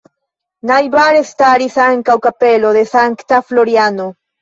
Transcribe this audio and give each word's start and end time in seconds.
Najbare 0.69 1.21
staris 1.33 1.77
ankaŭ 1.89 2.17
kapelo 2.25 2.75
de 2.81 2.85
Sankta 2.97 3.47
Floriano. 3.51 4.15